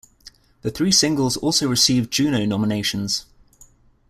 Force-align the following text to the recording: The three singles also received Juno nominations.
The 0.63 0.71
three 0.71 0.91
singles 0.91 1.37
also 1.37 1.69
received 1.69 2.09
Juno 2.11 2.43
nominations. 2.43 3.25